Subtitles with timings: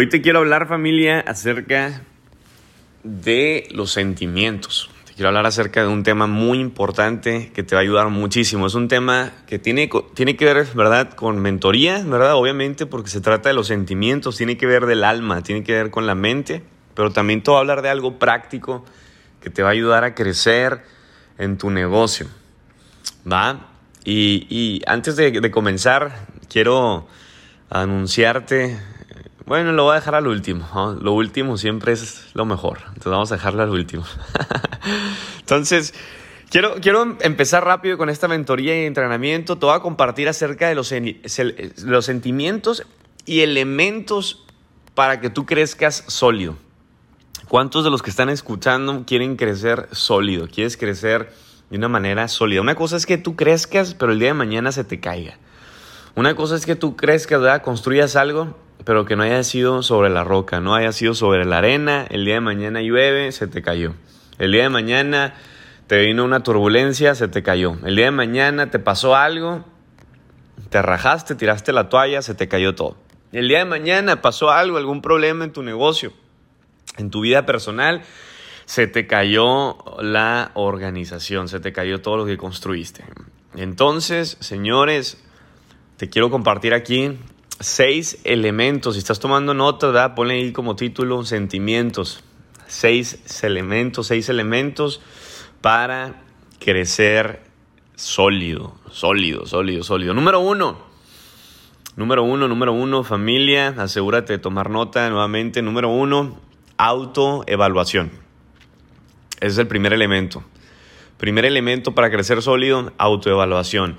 [0.00, 2.00] Hoy te quiero hablar familia acerca
[3.02, 4.90] de los sentimientos.
[5.04, 8.66] Te quiero hablar acerca de un tema muy importante que te va a ayudar muchísimo.
[8.66, 12.32] Es un tema que tiene, tiene que ver, ¿verdad?, con mentoría, ¿verdad?
[12.36, 15.90] Obviamente porque se trata de los sentimientos, tiene que ver del alma, tiene que ver
[15.90, 16.62] con la mente,
[16.94, 18.86] pero también te voy a hablar de algo práctico
[19.42, 20.80] que te va a ayudar a crecer
[21.36, 22.26] en tu negocio.
[23.30, 23.68] ¿Va?
[24.06, 27.06] Y, antes de, comenzar, quiero
[27.68, 28.78] anunciarte,
[29.50, 33.32] bueno, lo voy a dejar al último, lo último siempre es lo mejor, entonces vamos
[33.32, 34.04] a dejarlo al último.
[35.40, 35.92] entonces,
[36.50, 40.76] quiero, quiero empezar rápido con esta mentoría y entrenamiento, te voy a compartir acerca de
[40.76, 40.94] los,
[41.84, 42.86] los sentimientos
[43.26, 44.44] y elementos
[44.94, 46.54] para que tú crezcas sólido.
[47.48, 50.46] ¿Cuántos de los que están escuchando quieren crecer sólido?
[50.46, 51.32] ¿Quieres crecer
[51.70, 52.60] de una manera sólida?
[52.60, 55.38] Una cosa es que tú crezcas, pero el día de mañana se te caiga.
[56.14, 57.62] Una cosa es que tú crezcas, ¿verdad?
[57.62, 61.58] construyas algo, pero que no haya sido sobre la roca, no haya sido sobre la
[61.58, 63.94] arena, el día de mañana llueve, se te cayó.
[64.38, 65.34] El día de mañana
[65.86, 67.76] te vino una turbulencia, se te cayó.
[67.84, 69.64] El día de mañana te pasó algo,
[70.70, 72.96] te rajaste, tiraste la toalla, se te cayó todo.
[73.32, 76.12] El día de mañana pasó algo, algún problema en tu negocio,
[76.96, 78.02] en tu vida personal,
[78.64, 83.04] se te cayó la organización, se te cayó todo lo que construiste.
[83.56, 85.22] Entonces, señores,
[85.96, 87.18] te quiero compartir aquí
[87.60, 88.94] seis elementos.
[88.94, 90.14] Si estás tomando nota, ¿verdad?
[90.14, 92.24] ponle ahí como título sentimientos.
[92.66, 95.00] Seis elementos, seis elementos
[95.60, 96.22] para
[96.58, 97.42] crecer
[97.96, 100.14] sólido, sólido, sólido, sólido.
[100.14, 100.78] Número uno,
[101.96, 105.62] número uno, número uno, familia, asegúrate de tomar nota nuevamente.
[105.62, 106.38] Número uno,
[106.78, 108.10] autoevaluación.
[109.36, 110.44] Ese es el primer elemento.
[111.18, 113.96] Primer elemento para crecer sólido, autoevaluación.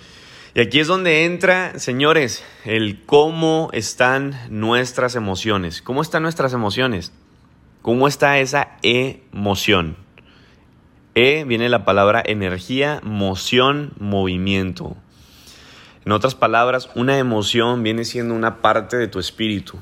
[0.53, 5.81] Y aquí es donde entra, señores, el cómo están nuestras emociones.
[5.81, 7.13] ¿Cómo están nuestras emociones?
[7.81, 9.95] ¿Cómo está esa emoción?
[11.16, 14.97] E viene la palabra energía, moción, movimiento.
[16.06, 19.79] En otras palabras, una emoción viene siendo una parte de tu espíritu.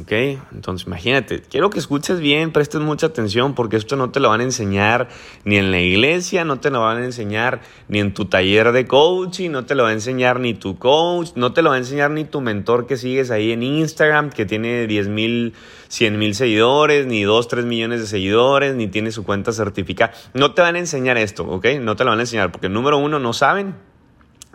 [0.00, 0.10] ¿Ok?
[0.52, 4.40] Entonces imagínate, quiero que escuches bien, prestes mucha atención porque esto no te lo van
[4.40, 5.08] a enseñar
[5.44, 8.86] ni en la iglesia, no te lo van a enseñar ni en tu taller de
[8.86, 11.78] coaching, no te lo va a enseñar ni tu coach, no te lo va a
[11.78, 15.54] enseñar ni tu mentor que sigues ahí en Instagram que tiene 10 mil,
[15.88, 20.12] 100 mil seguidores, ni 2, 3 millones de seguidores, ni tiene su cuenta certificada.
[20.32, 21.66] No te van a enseñar esto, ¿ok?
[21.80, 23.76] No te lo van a enseñar porque número uno no saben,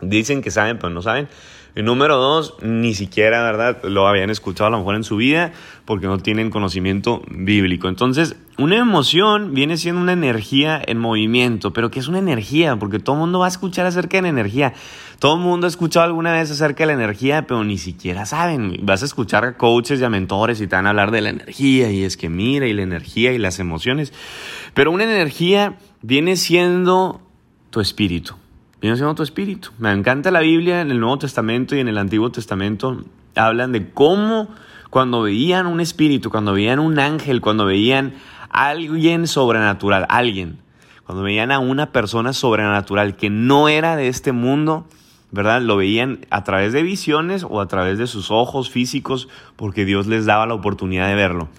[0.02, 1.30] dicen que saben pero no saben.
[1.80, 3.82] Y número dos, ni siquiera, ¿verdad?
[3.84, 5.54] Lo habían escuchado a lo mejor en su vida
[5.86, 7.88] porque no tienen conocimiento bíblico.
[7.88, 12.76] Entonces, una emoción viene siendo una energía en movimiento, pero ¿qué es una energía?
[12.76, 14.74] Porque todo el mundo va a escuchar acerca de la energía.
[15.20, 18.82] Todo el mundo ha escuchado alguna vez acerca de la energía, pero ni siquiera saben.
[18.82, 21.30] Vas a escuchar a coaches y a mentores y te van a hablar de la
[21.30, 24.12] energía y es que mira y la energía y las emociones.
[24.74, 27.22] Pero una energía viene siendo
[27.70, 28.36] tu espíritu
[28.82, 29.70] viene siendo tu espíritu.
[29.78, 33.02] Me encanta la Biblia en el Nuevo Testamento y en el Antiguo Testamento.
[33.36, 34.50] Hablan de cómo
[34.90, 38.14] cuando veían un espíritu, cuando veían un ángel, cuando veían
[38.50, 40.60] alguien sobrenatural, alguien,
[41.06, 44.86] cuando veían a una persona sobrenatural que no era de este mundo,
[45.32, 45.62] ¿verdad?
[45.62, 50.08] Lo veían a través de visiones o a través de sus ojos físicos porque Dios
[50.08, 51.50] les daba la oportunidad de verlo.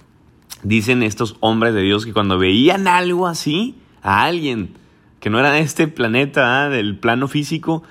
[0.62, 4.74] Dicen estos hombres de Dios que cuando veían algo así, a alguien
[5.20, 6.68] que no era este planeta, ¿ah?
[6.68, 7.82] del plano físico,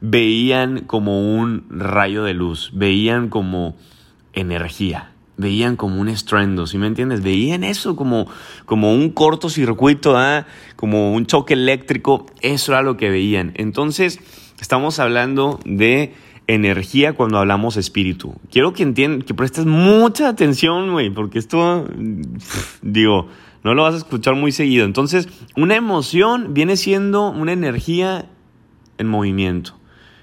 [0.00, 3.76] veían como un rayo de luz, veían como
[4.32, 7.22] energía, veían como un estruendo, ¿sí me entiendes?
[7.22, 8.28] Veían eso como,
[8.66, 10.46] como un cortocircuito, ¿ah?
[10.76, 13.52] como un choque eléctrico, eso era lo que veían.
[13.54, 14.18] Entonces,
[14.60, 16.14] estamos hablando de
[16.48, 18.34] energía cuando hablamos espíritu.
[18.50, 21.86] Quiero que entiendan, que prestes mucha atención, güey, porque esto,
[22.82, 23.28] digo,
[23.64, 24.84] no lo vas a escuchar muy seguido.
[24.84, 28.26] Entonces, una emoción viene siendo una energía
[28.98, 29.74] en movimiento.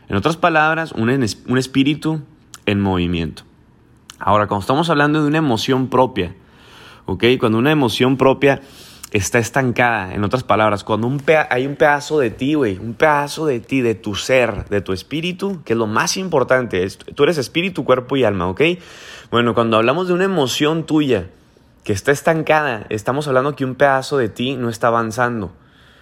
[0.07, 2.21] En otras palabras, un, un espíritu
[2.65, 3.43] en movimiento.
[4.19, 6.35] Ahora, cuando estamos hablando de una emoción propia,
[7.05, 7.23] ¿ok?
[7.39, 8.61] Cuando una emoción propia
[9.11, 13.45] está estancada, en otras palabras, cuando un hay un pedazo de ti, güey, un pedazo
[13.45, 17.37] de ti, de tu ser, de tu espíritu, que es lo más importante, tú eres
[17.37, 18.61] espíritu, cuerpo y alma, ¿ok?
[19.31, 21.29] Bueno, cuando hablamos de una emoción tuya,
[21.89, 25.51] que está estancada, estamos hablando que un pedazo de ti no está avanzando.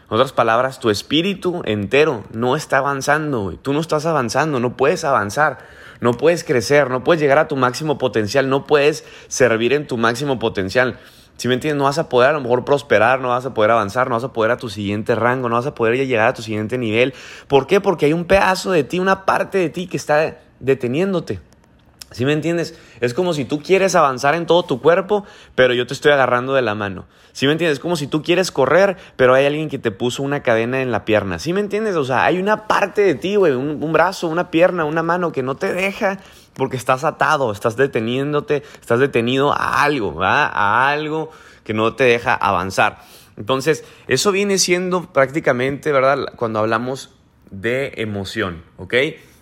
[0.09, 3.53] En otras palabras, tu espíritu entero no está avanzando.
[3.61, 5.59] Tú no estás avanzando, no puedes avanzar,
[6.01, 9.95] no puedes crecer, no puedes llegar a tu máximo potencial, no puedes servir en tu
[9.95, 10.99] máximo potencial.
[11.37, 13.71] Si me entiendes, no vas a poder a lo mejor prosperar, no vas a poder
[13.71, 16.33] avanzar, no vas a poder a tu siguiente rango, no vas a poder llegar a
[16.33, 17.13] tu siguiente nivel.
[17.47, 17.79] ¿Por qué?
[17.79, 21.39] Porque hay un pedazo de ti, una parte de ti que está deteniéndote.
[22.11, 22.79] ¿Sí me entiendes?
[23.01, 25.25] Es como si tú quieres avanzar en todo tu cuerpo,
[25.55, 27.05] pero yo te estoy agarrando de la mano.
[27.33, 27.77] ¿Sí me entiendes?
[27.77, 30.91] Es como si tú quieres correr, pero hay alguien que te puso una cadena en
[30.91, 31.37] la pierna.
[31.37, 31.95] ¿Sí me entiendes?
[31.95, 35.43] O sea, hay una parte de ti, güey, un, brazo, una pierna, una mano que
[35.43, 36.19] no te deja
[36.53, 40.47] porque estás atado, estás deteniéndote, estás detenido a algo, ¿va?
[40.47, 41.29] A algo
[41.63, 42.99] que no te deja avanzar.
[43.35, 46.33] Entonces, eso viene siendo prácticamente, ¿verdad?
[46.37, 47.11] Cuando hablamos
[47.51, 48.95] de emoción, ¿ok?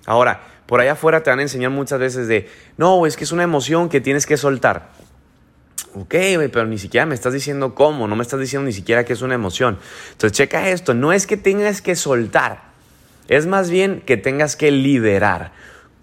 [0.06, 3.32] Ahora, por allá afuera te van a enseñar muchas veces de, no, es que es
[3.32, 4.90] una emoción que tienes que soltar.
[5.94, 6.14] Ok,
[6.52, 9.22] pero ni siquiera me estás diciendo cómo, no me estás diciendo ni siquiera que es
[9.22, 9.78] una emoción.
[10.12, 12.64] Entonces, checa esto, no es que tengas que soltar,
[13.30, 15.54] es más bien que tengas que liberar.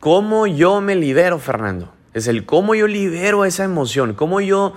[0.00, 1.92] ¿Cómo yo me libero, Fernando?
[2.14, 4.74] Es el cómo yo libero esa emoción, cómo yo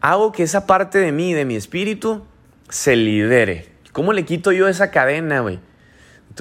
[0.00, 2.24] hago que esa parte de mí, de mi espíritu,
[2.68, 3.68] se libere.
[3.92, 5.60] ¿Cómo le quito yo esa cadena, güey?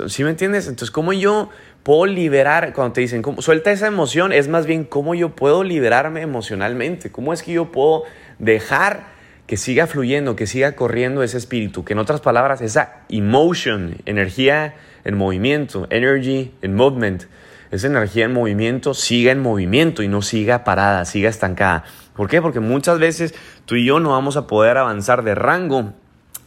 [0.07, 0.67] ¿Sí me entiendes?
[0.67, 1.49] Entonces, ¿cómo yo
[1.87, 5.63] puedo liberar, cuando te dicen, ¿cómo, suelta esa emoción, es más bien cómo yo puedo
[5.63, 8.03] liberarme emocionalmente, cómo es que yo puedo
[8.39, 9.05] dejar
[9.45, 14.75] que siga fluyendo, que siga corriendo ese espíritu, que en otras palabras, esa emotion, energía
[15.05, 17.23] en movimiento, energy in movement,
[17.71, 21.85] esa energía en movimiento siga en movimiento y no siga parada, siga estancada.
[22.17, 22.41] ¿Por qué?
[22.41, 23.33] Porque muchas veces
[23.63, 25.93] tú y yo no vamos a poder avanzar de rango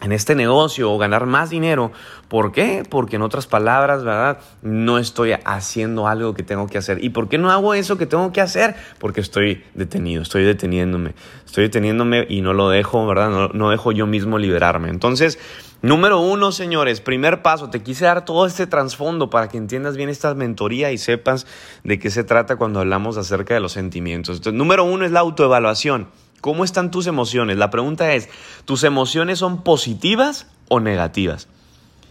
[0.02, 1.92] en este negocio o ganar más dinero.
[2.30, 2.84] ¿Por qué?
[2.88, 4.38] Porque en otras palabras, ¿verdad?
[4.62, 7.02] No estoy haciendo algo que tengo que hacer.
[7.02, 8.76] ¿Y por qué no hago eso que tengo que hacer?
[9.00, 11.14] Porque estoy detenido, estoy deteniéndome.
[11.44, 13.50] Estoy deteniéndome y no lo dejo, ¿verdad?
[13.52, 14.90] No, dejo yo mismo liberarme.
[14.90, 15.40] Entonces,
[15.82, 20.08] número uno, señores, primer paso, te quise dar todo este trasfondo para que entiendas bien
[20.08, 21.48] esta mentoría y sepas
[21.82, 24.36] de qué se trata cuando hablamos acerca de los sentimientos.
[24.36, 26.06] Entonces, número uno es la autoevaluación.
[26.40, 27.58] ¿Cómo están tus emociones?
[27.58, 28.28] La pregunta es,
[28.66, 31.48] ¿tus emociones son positivas o negativas?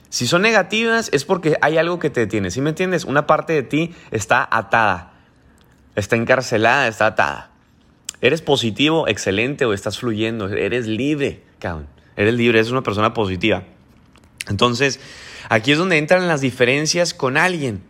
[0.10, 2.52] Si son negativas es porque hay algo que te detiene.
[2.52, 3.06] ¿Sí me entiendes?
[3.06, 5.14] Una parte de ti está atada,
[5.96, 7.52] está encarcelada, está atada.
[8.22, 10.50] ¿Eres positivo, excelente o estás fluyendo?
[10.50, 11.88] Eres libre, cabrón.
[12.18, 13.64] Eres libre, eres una persona positiva.
[14.50, 15.00] Entonces,
[15.48, 17.82] aquí es donde entran las diferencias con alguien.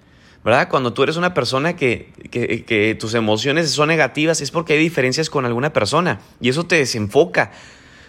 [0.43, 0.69] ¿verdad?
[0.69, 5.29] Cuando tú eres una persona que, que, tus emociones son negativas es porque hay diferencias
[5.29, 7.51] con alguna persona y eso te desenfoca,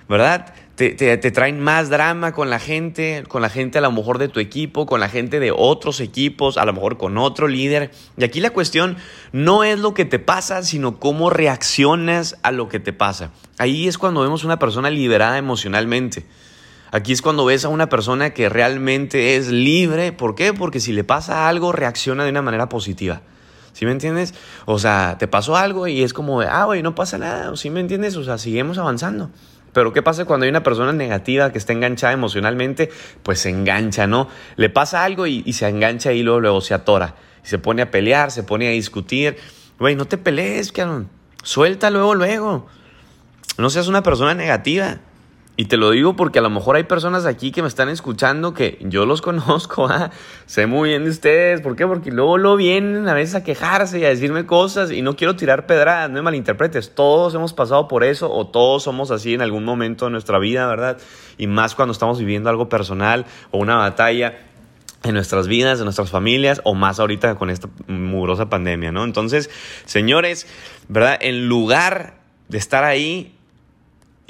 [0.08, 0.54] ¿verdad?
[0.80, 4.40] Te, traen más drama con la gente, con la gente a lo mejor de tu
[4.40, 7.90] equipo, con la gente de otros equipos, a lo mejor con otro líder.
[8.16, 8.96] Y aquí la cuestión
[9.30, 13.30] no es lo que te pasa, sino cómo reaccionas a lo que te pasa.
[13.58, 16.24] Ahí es cuando vemos una persona liberada emocionalmente.
[16.92, 20.12] Aquí es cuando ves a una persona que realmente es libre.
[20.12, 20.54] ¿Por qué?
[20.54, 23.20] Porque si le pasa algo, reacciona de una manera positiva.
[23.74, 24.32] ¿Sí me entiendes?
[24.64, 27.54] O sea, te pasó algo y es como, ah, güey, no pasa nada.
[27.54, 28.16] ¿Sí me entiendes?
[28.16, 29.30] O sea, seguimos avanzando.
[29.72, 32.90] Pero ¿qué pasa cuando hay una persona negativa que está enganchada emocionalmente?
[33.22, 34.28] Pues se engancha, ¿no?
[34.56, 37.14] Le pasa algo y, se engancha y luego, luego se atora.
[37.44, 39.36] Y se pone a pelear, se pone a discutir.
[39.78, 41.08] Güey, no te pelees, cabrón.
[41.42, 42.66] Suelta luego, luego.
[43.58, 44.98] No seas una persona negativa.
[45.56, 48.54] Y te lo digo porque a lo mejor hay personas aquí que me están escuchando
[48.54, 50.10] que yo los conozco, ¿ah?
[50.46, 51.60] sé muy bien de ustedes.
[51.60, 51.86] ¿Por qué?
[51.86, 55.36] Porque luego lo vienen a veces a quejarse y a decirme cosas y no quiero
[55.36, 56.94] tirar pedradas, no me malinterpretes.
[56.94, 60.66] Todos hemos pasado por eso o todos somos así en algún momento de nuestra vida,
[60.66, 60.98] ¿verdad?
[61.36, 64.38] Y más cuando estamos viviendo algo personal o una batalla
[65.02, 69.04] en nuestras vidas, en nuestras familias, o más ahorita con esta mugrosa pandemia, ¿no?
[69.04, 69.50] Entonces,
[69.86, 70.46] señores,
[70.88, 71.18] ¿verdad?
[71.20, 72.14] En lugar
[72.48, 73.34] de estar ahí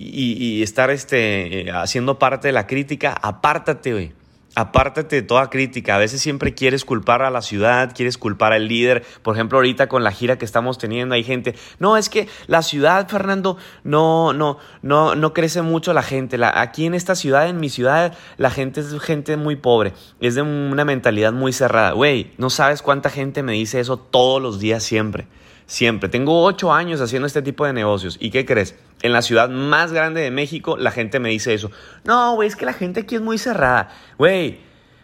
[0.00, 4.12] y, estar este, eh, haciendo parte de la crítica, apártate, güey.
[4.56, 5.94] Apártate de toda crítica.
[5.94, 9.04] A veces siempre quieres culpar a la ciudad, quieres culpar al líder.
[9.22, 11.54] Por ejemplo, ahorita con la gira que estamos teniendo, hay gente.
[11.78, 16.36] No, es que la ciudad, Fernando, no, no, no, no crece mucho la gente.
[16.36, 19.92] La, aquí en esta ciudad, en mi ciudad, la gente es gente muy pobre.
[20.20, 21.92] Es de una mentalidad muy cerrada.
[21.92, 25.28] Güey, no sabes cuánta gente me dice eso todos los días siempre.
[25.70, 26.08] Siempre.
[26.08, 28.16] Tengo ocho años haciendo este tipo de negocios.
[28.18, 28.74] ¿Y qué crees?
[29.02, 31.70] En la ciudad más grande de México, la gente me dice eso.
[32.02, 33.88] No, güey, es que la gente aquí es muy cerrada.
[34.18, 34.58] Güey,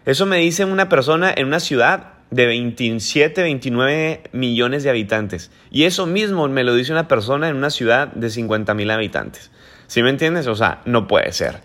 [0.06, 5.52] eso me dice una persona en una ciudad de 27, 29 millones de habitantes.
[5.70, 9.52] Y eso mismo me lo dice una persona en una ciudad de 50 mil habitantes.
[9.87, 10.49] ¿Sí me entiendes?
[10.49, 11.61] O sea, no puede ser.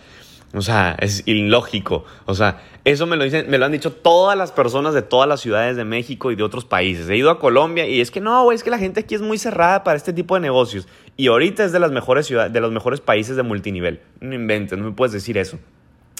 [0.53, 2.03] O sea, es ilógico.
[2.25, 5.27] O sea, eso me lo, dicen, me lo han dicho todas las personas de todas
[5.27, 7.08] las ciudades de México y de otros países.
[7.10, 9.22] He ido a Colombia y es que no, güey, es que la gente aquí es
[9.22, 10.88] muy cerrada para este tipo de negocios.
[11.15, 14.01] Y ahorita es de las mejores ciudades, de los mejores países de multinivel.
[14.20, 15.58] No inventes, no me puedes decir eso.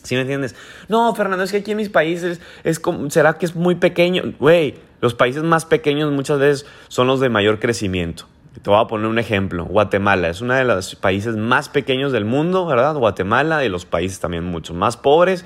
[0.04, 0.56] ¿Sí me entiendes?
[0.88, 4.34] No, Fernando, es que aquí en mis países es como, ¿será que es muy pequeño?
[4.40, 8.26] Güey, los países más pequeños muchas veces son los de mayor crecimiento.
[8.62, 9.66] Te voy a poner un ejemplo.
[9.66, 12.96] Guatemala es uno de los países más pequeños del mundo, ¿verdad?
[12.96, 15.46] Guatemala, y los países también mucho más pobres.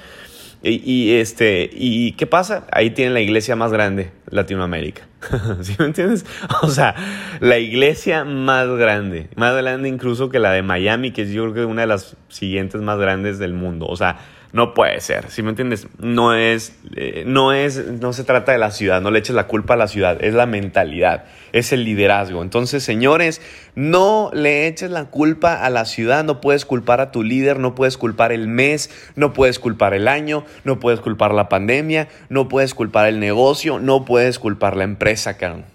[0.67, 2.65] Y, este, ¿Y qué pasa?
[2.71, 5.07] Ahí tienen la iglesia más grande, Latinoamérica.
[5.61, 6.25] ¿Sí me entiendes?
[6.63, 6.95] O sea,
[7.39, 11.53] la iglesia más grande, más grande incluso que la de Miami, que es yo creo
[11.53, 13.85] que una de las siguientes más grandes del mundo.
[13.85, 14.17] O sea,
[14.55, 15.89] no puede ser, ¿sí me entiendes?
[15.99, 19.47] No es, eh, no es, no se trata de la ciudad, no le eches la
[19.47, 22.41] culpa a la ciudad, es la mentalidad, es el liderazgo.
[22.41, 23.41] Entonces, señores,
[23.75, 27.75] no le eches la culpa a la ciudad, no puedes culpar a tu líder, no
[27.75, 32.47] puedes culpar el mes, no puedes culpar el año, no puedes culpar la pandemia, no
[32.47, 35.65] puedes culpar el negocio, no puedes culpar la empresa, cabrón.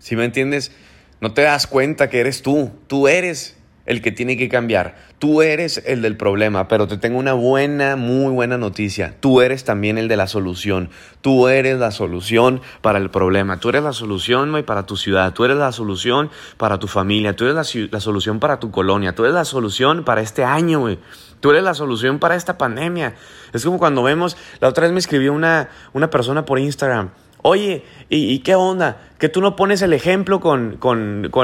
[0.00, 0.72] ¿Sí me entiendes?
[1.20, 3.55] No te das cuenta que eres tú, tú eres
[3.86, 4.96] el que tiene que cambiar.
[5.18, 9.14] Tú eres el del problema, pero te tengo una buena, muy buena noticia.
[9.20, 10.90] Tú eres también el de la solución.
[11.22, 13.58] Tú eres la solución para el problema.
[13.58, 15.32] Tú eres la solución para tu ciudad.
[15.32, 17.34] Tú eres la solución para tu familia.
[17.34, 17.56] Tú eres
[17.90, 19.14] la, solución para tu colonia.
[19.14, 20.98] Tú eres la solución para este año, güey.
[21.40, 23.14] Tú eres la solución para esta pandemia.
[23.52, 27.10] Es como cuando vemos, la otra vez me escribió una, una persona por Instagram
[27.46, 28.96] oye, ¿y, qué onda?
[29.18, 30.78] Que tú no pones el ejemplo con,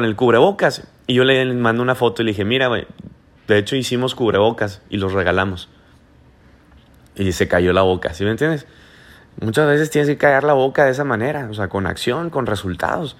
[0.04, 0.88] el cubrebocas.
[1.06, 2.86] Y yo le mando una foto y le dije, mira, güey,
[3.46, 5.68] de hecho hicimos cubrebocas y los regalamos.
[7.14, 8.66] Y se cayó la boca, ¿sí me entiendes?
[9.40, 12.46] Muchas veces tienes que callar la boca de esa manera, o sea, con acción, con
[12.46, 13.16] resultados.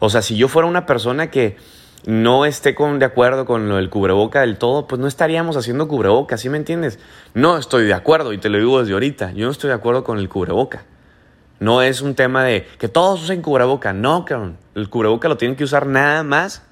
[0.00, 1.56] O sea, si yo fuera una persona que
[2.04, 5.86] no esté con, de acuerdo con lo del cubreboca del todo, pues no estaríamos haciendo
[5.86, 6.98] cubreboca, ¿sí me entiendes?
[7.34, 10.02] No estoy de acuerdo, y te lo digo desde ahorita, yo no estoy de acuerdo
[10.02, 10.84] con el cubreboca.
[11.60, 13.92] No es un tema de que todos usen cubreboca.
[13.92, 14.58] No, cabrón.
[14.74, 16.62] El cubreboca lo tienen que usar nada más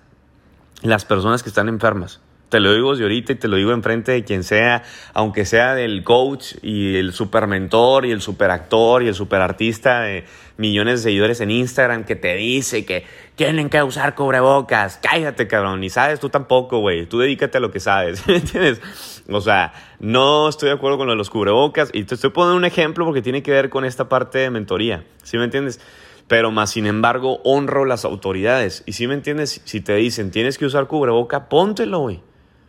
[0.83, 2.21] las personas que están enfermas.
[2.49, 5.75] Te lo digo desde ahorita y te lo digo enfrente de quien sea, aunque sea
[5.75, 10.25] del coach y el super mentor y el super actor y el super artista de
[10.57, 15.01] millones de seguidores en Instagram que te dice que tienen que usar cubrebocas.
[15.03, 15.81] Cállate, cabrón.
[15.81, 17.07] Ni sabes tú tampoco, güey.
[17.07, 18.25] Tú dedícate a lo que sabes.
[18.29, 19.16] ¿Me entiendes?
[19.31, 22.57] O sea, no estoy de acuerdo con lo de los cubrebocas y te estoy poniendo
[22.57, 25.05] un ejemplo porque tiene que ver con esta parte de mentoría.
[25.23, 25.81] ¿Sí me entiendes?
[26.29, 28.83] Pero más sin embargo, honro las autoridades.
[28.87, 32.21] Y si me entiendes, si te dicen tienes que usar cubreboca, póntelo, güey.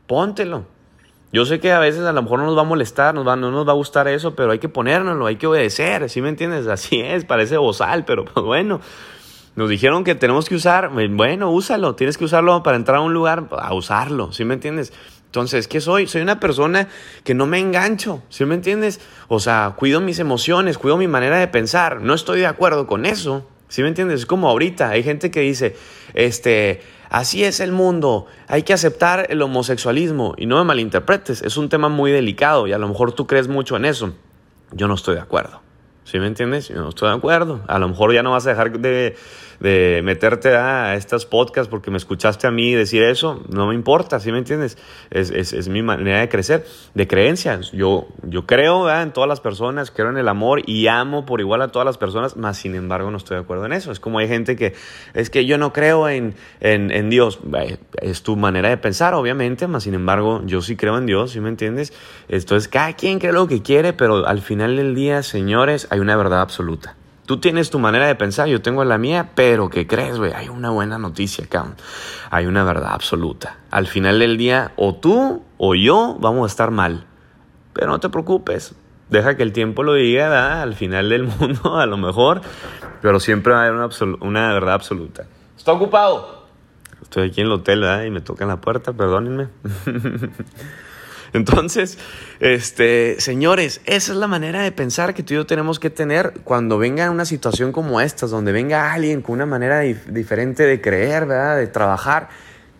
[0.07, 0.65] Póntelo.
[1.33, 3.35] Yo sé que a veces a lo mejor no nos va a molestar, nos va,
[3.35, 6.29] no nos va a gustar eso, pero hay que ponérnoslo, hay que obedecer, ¿sí me
[6.29, 6.67] entiendes?
[6.67, 8.79] Así es, parece bozal, pero pues bueno.
[9.55, 13.15] Nos dijeron que tenemos que usar, bueno, úsalo, tienes que usarlo para entrar a un
[13.15, 14.93] lugar, a usarlo, ¿sí me entiendes?
[15.27, 16.07] Entonces, ¿qué soy?
[16.07, 16.87] Soy una persona
[17.23, 18.99] que no me engancho, ¿sí me entiendes?
[19.27, 23.05] O sea, cuido mis emociones, cuido mi manera de pensar, no estoy de acuerdo con
[23.05, 24.21] eso, ¿sí me entiendes?
[24.21, 25.75] Es como ahorita, hay gente que dice,
[26.13, 31.57] este, así es el mundo, hay que aceptar el homosexualismo y no me malinterpretes, es
[31.57, 34.13] un tema muy delicado y a lo mejor tú crees mucho en eso,
[34.71, 35.61] yo no estoy de acuerdo.
[36.07, 36.69] ¿Sí me entiendes?
[36.69, 37.59] Yo no estoy de acuerdo.
[37.67, 39.17] A lo mejor ya no vas a dejar de,
[39.59, 43.41] de meterte a estas podcasts porque me escuchaste a mí decir eso.
[43.49, 44.77] No me importa, ¿sí me entiendes?
[45.09, 47.71] Es, es, es mi manera de crecer, de creencias.
[47.71, 51.61] Yo, yo creo en todas las personas, creo en el amor y amo por igual
[51.61, 53.91] a todas las personas, más sin embargo no estoy de acuerdo en eso.
[53.91, 54.73] Es como hay gente que
[55.13, 57.39] es que yo no creo en, en, en Dios.
[58.01, 61.39] Es tu manera de pensar, obviamente, más sin embargo yo sí creo en Dios, ¿sí
[61.39, 61.93] me entiendes?
[62.27, 66.15] Entonces cada quien cree lo que quiere, pero al final del día, señores, hay una
[66.15, 66.96] verdad absoluta.
[67.27, 70.31] Tú tienes tu manera de pensar, yo tengo la mía, pero ¿qué crees, güey?
[70.31, 71.75] Hay una buena noticia acá.
[72.31, 73.57] Hay una verdad absoluta.
[73.69, 77.05] Al final del día, o tú o yo vamos a estar mal.
[77.73, 78.75] Pero no te preocupes.
[79.09, 82.39] Deja que el tiempo lo diga, Al final del mundo, a lo mejor.
[83.01, 83.89] Pero siempre va a haber una,
[84.21, 85.27] una verdad absoluta.
[85.57, 86.45] ¿Está ocupado?
[87.01, 88.05] Estoy aquí en el hotel, ¿verdad?
[88.05, 89.49] Y me tocan la puerta, perdónenme.
[91.33, 91.97] Entonces,
[92.39, 96.33] este, señores, esa es la manera de pensar que tú y yo tenemos que tener
[96.43, 101.25] cuando venga una situación como esta, donde venga alguien con una manera diferente de creer,
[101.25, 101.57] ¿verdad?
[101.57, 102.29] De trabajar.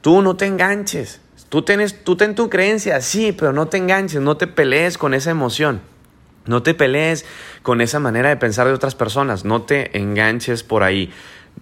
[0.02, 1.22] Tú no te enganches.
[1.50, 5.14] Tú, tienes, tú ten tu creencia, sí, pero no te enganches, no te pelees con
[5.14, 5.82] esa emoción.
[6.46, 7.26] No te pelees
[7.62, 11.12] con esa manera de pensar de otras personas, no te enganches por ahí.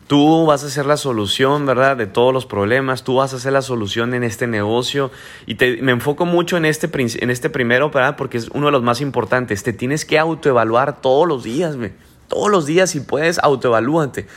[0.07, 1.97] Tú vas a ser la solución, ¿verdad?
[1.97, 3.03] De todos los problemas.
[3.03, 5.09] Tú vas a ser la solución en este negocio.
[5.47, 8.15] Y te, me enfoco mucho en este, en este primero, ¿verdad?
[8.15, 9.63] Porque es uno de los más importantes.
[9.63, 11.93] Te tienes que autoevaluar todos los días, güey.
[12.27, 14.27] Todos los días, si puedes, autoevalúate.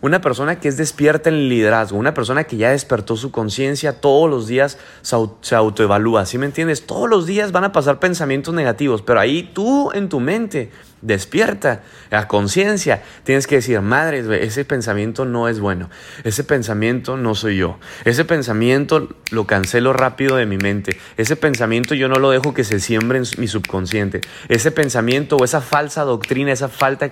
[0.00, 4.30] Una persona que es despierta en liderazgo, una persona que ya despertó su conciencia, todos
[4.30, 6.24] los días se, autoevalúa.
[6.24, 6.86] ¿Sí me entiendes?
[6.86, 10.70] Todos los días van a pasar pensamientos negativos, pero ahí tú en tu mente
[11.02, 13.02] despierta la conciencia.
[13.24, 15.90] Tienes que decir, madre, ese pensamiento no es bueno.
[16.24, 17.78] Ese pensamiento no soy yo.
[18.04, 20.98] Ese pensamiento lo cancelo rápido de mi mente.
[21.16, 24.20] Ese pensamiento yo no lo dejo que se siembre en mi subconsciente.
[24.48, 27.10] Ese pensamiento o esa falsa doctrina, esa falta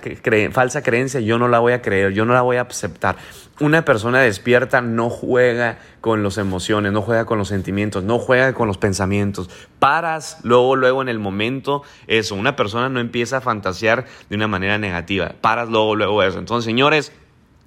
[0.52, 3.16] falsa creencia, yo no la voy a creer, yo no la voy a aceptar.
[3.60, 8.52] Una persona despierta no juega con las emociones, no juega con los sentimientos, no juega
[8.52, 9.48] con los pensamientos.
[9.78, 12.34] Paras luego, luego en el momento eso.
[12.34, 15.34] Una persona no empieza a fantasear de una manera negativa.
[15.40, 16.38] Paras luego, luego eso.
[16.38, 17.12] Entonces, señores,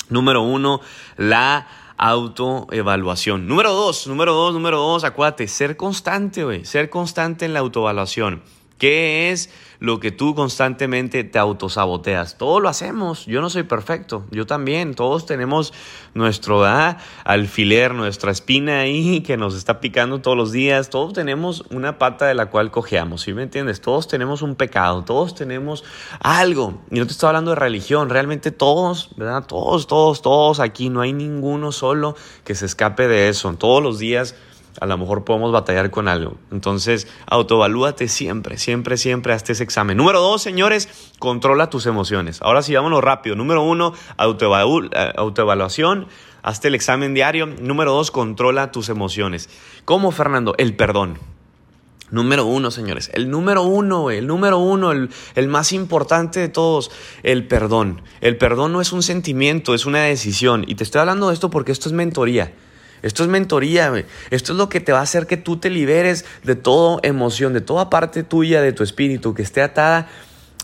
[0.09, 0.81] número uno,
[1.17, 1.67] la
[1.97, 3.47] autoevaluación.
[3.47, 6.65] Número dos, número dos, número dos, acuérdate, ser constante, güey.
[6.65, 8.41] Ser constante en la autoevaluación.
[8.79, 12.37] ¿Qué es lo que tú constantemente te autosaboteas?
[12.37, 13.25] Todo lo hacemos.
[13.25, 14.25] Yo no soy perfecto.
[14.31, 14.95] Yo también.
[14.95, 15.73] Todos tenemos
[16.13, 16.63] nuestro
[17.25, 20.89] alfiler, nuestra espina ahí que nos está picando todos los días.
[20.89, 23.21] Todos tenemos una pata de la cual cojeamos.
[23.23, 23.81] ¿Sí me entiendes?
[23.81, 25.03] Todos tenemos un pecado.
[25.03, 25.83] Todos tenemos
[26.21, 26.81] algo.
[26.89, 28.09] Y no te estoy hablando de religión.
[28.09, 29.45] Realmente todos, ¿verdad?
[29.45, 30.89] Todos, todos, todos aquí.
[30.89, 33.53] No hay ninguno solo que se escape de eso.
[33.55, 34.35] Todos los días
[34.79, 36.37] a lo mejor podemos batallar con algo.
[36.51, 39.97] Entonces, autoevalúate siempre, siempre, siempre hazte ese examen.
[39.97, 42.41] Número dos, señores, controla tus emociones.
[42.41, 43.35] Ahora sí, vámonos rápido.
[43.35, 46.07] Número uno, eh, autoevaluación.
[46.41, 47.45] Hazte el examen diario.
[47.45, 49.49] Número dos, controla tus emociones.
[49.85, 50.55] ¿Cómo, Fernando?
[50.57, 51.17] El perdón.
[52.11, 53.11] Número uno, señores.
[53.13, 56.89] El número uno, el número uno, el, el, más importante de todos,
[57.21, 58.01] el perdón.
[58.21, 60.63] El perdón no es un sentimiento, es una decisión.
[60.67, 62.53] Y te estoy hablando de esto porque esto es mentoría.
[63.01, 63.91] Esto es mentoría,
[64.29, 67.53] Esto es lo que te va a hacer que tú te liberes de toda emoción,
[67.53, 70.07] de toda parte tuya de tu espíritu que esté atada.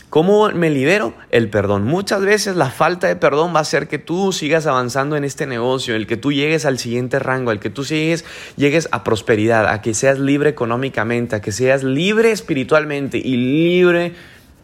[0.10, 1.13] ¿Cómo me libero?
[1.30, 1.84] El perdón.
[1.84, 5.46] Muchas veces la falta de perdón va a hacer que tú sigas avanzando en este
[5.46, 8.24] negocio, el que tú llegues al siguiente rango, el que tú llegues,
[8.56, 14.13] llegues a prosperidad, a que seas libre económicamente, a que seas libre espiritualmente y libre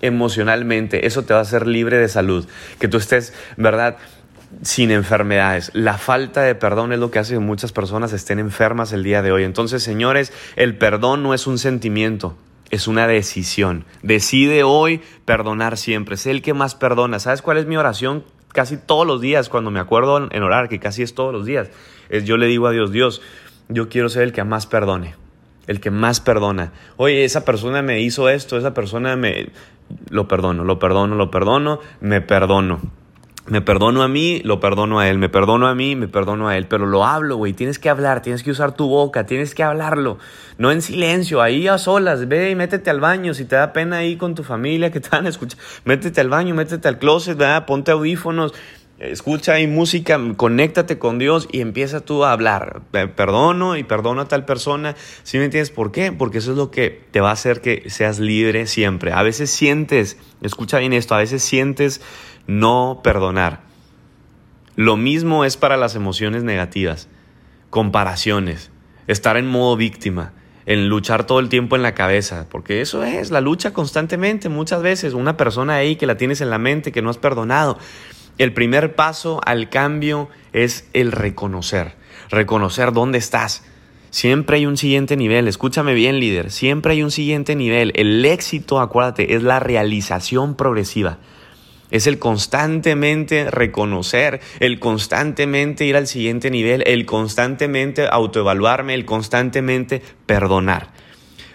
[0.01, 1.05] emocionalmente.
[1.05, 2.47] Eso te va a hacer libre de salud.
[2.79, 3.97] Que tú estés, ¿verdad?
[4.61, 5.71] Sin enfermedades.
[5.73, 9.21] La falta de perdón es lo que hace que muchas personas estén enfermas el día
[9.21, 9.43] de hoy.
[9.43, 12.35] Entonces, señores, el perdón no es un sentimiento,
[12.69, 13.85] es una decisión.
[14.03, 16.17] Decide hoy perdonar siempre.
[16.17, 17.19] Sé el que más perdona.
[17.19, 18.23] ¿Sabes cuál es mi oración?
[18.49, 21.69] Casi todos los días, cuando me acuerdo en orar, que casi es todos los días,
[22.09, 23.21] es yo le digo a Dios, Dios,
[23.69, 25.15] yo quiero ser el que más perdone,
[25.67, 26.73] el que más perdona.
[26.97, 29.49] Oye, esa persona me hizo esto, esa persona me...
[30.09, 32.81] Lo perdono, lo perdono, lo perdono, me perdono.
[33.47, 36.57] Me perdono a mí, lo perdono a él, me perdono a mí, me perdono a
[36.57, 39.63] él, pero lo hablo, güey, tienes que hablar, tienes que usar tu boca, tienes que
[39.63, 40.19] hablarlo,
[40.59, 43.97] no en silencio, ahí a solas, ve y métete al baño, si te da pena
[43.97, 45.27] ahí con tu familia que te van
[45.85, 48.53] métete al baño, métete al closet, ponte audífonos,
[48.99, 54.27] escucha ahí música, conéctate con Dios y empieza tú a hablar, perdono y perdono a
[54.27, 56.11] tal persona, ¿sí me entiendes por qué?
[56.11, 59.49] Porque eso es lo que te va a hacer que seas libre siempre, a veces
[59.49, 62.01] sientes, escucha bien esto, a veces sientes
[62.47, 63.61] no perdonar.
[64.75, 67.07] Lo mismo es para las emociones negativas,
[67.69, 68.71] comparaciones,
[69.07, 70.33] estar en modo víctima,
[70.65, 74.81] en luchar todo el tiempo en la cabeza, porque eso es la lucha constantemente, muchas
[74.81, 77.77] veces, una persona ahí que la tienes en la mente, que no has perdonado.
[78.37, 81.95] El primer paso al cambio es el reconocer,
[82.29, 83.63] reconocer dónde estás.
[84.09, 87.91] Siempre hay un siguiente nivel, escúchame bien líder, siempre hay un siguiente nivel.
[87.95, 91.19] El éxito, acuérdate, es la realización progresiva.
[91.91, 100.01] Es el constantemente reconocer, el constantemente ir al siguiente nivel, el constantemente autoevaluarme, el constantemente
[100.25, 100.89] perdonar.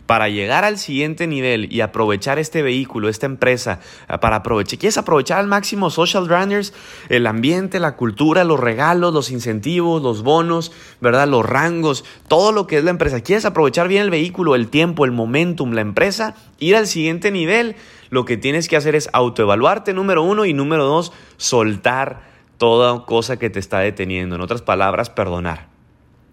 [0.07, 4.99] Para llegar al siguiente nivel y aprovechar este vehículo, esta empresa, eh, para aprovechar, ¿quieres
[4.99, 6.73] aprovechar al máximo social runners?
[7.09, 11.27] El ambiente, la cultura, los regalos, los incentivos, los bonos, ¿verdad?
[11.27, 13.21] Los rangos, todo lo que es la empresa.
[13.21, 16.37] ¿Quieres aprovechar bien el vehículo, el tiempo, el momentum, la empresa?
[16.59, 17.77] Ir al siguiente nivel
[18.11, 22.23] lo que tienes que hacer es autoevaluarte, número uno, y número dos, soltar
[22.59, 24.37] toda cosa que te está deteniendo.
[24.37, 25.69] En otras palabras, perdonar,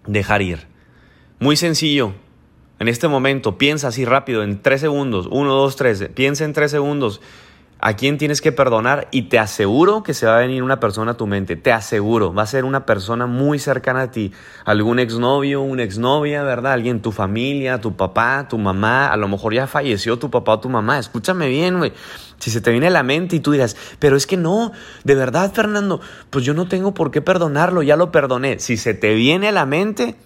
[0.06, 0.66] dejar ir.
[1.40, 2.14] Muy sencillo.
[2.78, 6.72] En este momento, piensa así rápido, en tres segundos, uno, dos, tres, piensa en tres
[6.72, 7.20] segundos
[7.86, 11.12] a quién tienes que perdonar y te aseguro que se va a venir una persona
[11.12, 14.32] a tu mente, te aseguro, va a ser una persona muy cercana a ti,
[14.64, 16.72] algún exnovio, una exnovia, ¿verdad?
[16.72, 20.60] Alguien, tu familia, tu papá, tu mamá, a lo mejor ya falleció tu papá o
[20.60, 21.92] tu mamá, escúchame bien, güey.
[22.38, 24.72] Si se te viene a la mente y tú dirás, pero es que no,
[25.04, 28.60] de verdad, Fernando, pues yo no tengo por qué perdonarlo, ya lo perdoné.
[28.60, 30.16] Si se te viene a la mente,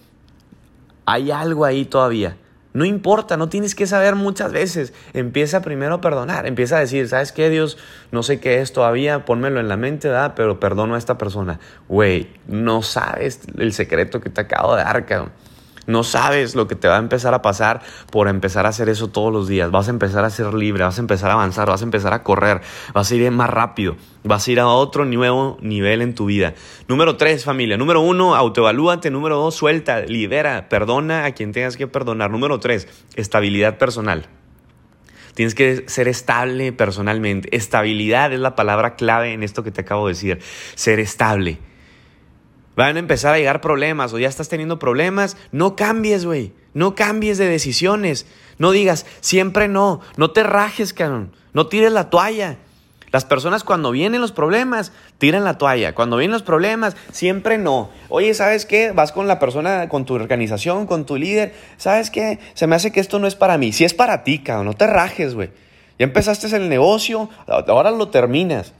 [1.09, 2.37] hay algo ahí todavía.
[2.71, 4.93] No importa, no tienes que saber muchas veces.
[5.13, 7.79] Empieza primero a perdonar, empieza a decir, ¿sabes qué, Dios?
[8.11, 10.33] No sé qué es todavía, pónmelo en la mente, ¿verdad?
[10.35, 11.59] Pero perdono a esta persona.
[11.87, 15.31] Güey, no sabes el secreto que te acabo de dar, cabrón.
[15.89, 19.07] No sabes lo que te va a empezar a pasar por empezar a hacer eso
[19.07, 19.71] todos los días.
[19.71, 22.21] Vas a empezar a ser libre, vas a empezar a avanzar, vas a empezar a
[22.21, 22.61] correr,
[22.93, 26.53] vas a ir más rápido, vas a ir a otro nuevo nivel en tu vida.
[26.87, 27.75] Número tres, familia.
[27.75, 29.09] Número uno, autoevalúate.
[29.09, 32.29] Número dos, suelta, libera, perdona a quien tengas que perdonar.
[32.29, 34.27] Número tres, estabilidad personal.
[35.33, 37.55] Tienes que ser estable personalmente.
[37.55, 40.39] Estabilidad es la palabra clave en esto que te acabo de decir.
[40.75, 41.57] Ser estable.
[42.85, 46.53] Van a empezar a llegar problemas o ya estás teniendo problemas, no cambies, güey.
[46.73, 48.25] No cambies de decisiones.
[48.57, 50.01] No digas, siempre no.
[50.17, 51.31] No te rajes, cabrón.
[51.53, 52.57] No tires la toalla.
[53.11, 55.95] Las personas cuando vienen los problemas, tiran la toalla.
[55.95, 57.89] Cuando vienen los problemas, siempre no.
[58.07, 58.91] Oye, ¿sabes qué?
[58.91, 61.55] Vas con la persona, con tu organización, con tu líder.
[61.77, 62.39] ¿Sabes qué?
[62.53, 63.73] Se me hace que esto no es para mí.
[63.73, 64.67] Si es para ti, cabrón.
[64.67, 65.49] No te rajes, güey.
[65.97, 68.73] Ya empezaste el negocio, ahora lo terminas.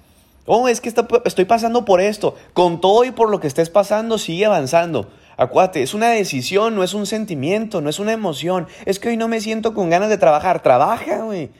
[0.51, 2.33] Oh, es que estoy pasando por esto.
[2.53, 5.07] Con todo y por lo que estés pasando, sigue avanzando.
[5.37, 8.67] Acuérdate, es una decisión, no es un sentimiento, no es una emoción.
[8.85, 10.63] Es que hoy no me siento con ganas de trabajar.
[10.63, 11.51] Trabaja, güey.